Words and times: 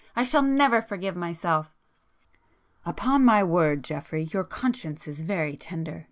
—I 0.15 0.23
shall 0.23 0.41
never 0.41 0.81
forgive 0.81 1.15
myself—" 1.15 1.75
"Upon 2.87 3.23
my 3.23 3.43
word, 3.43 3.83
Geoffrey, 3.83 4.23
your 4.33 4.43
conscience 4.45 5.07
is 5.07 5.21
very 5.21 5.55
tender!" 5.55 5.99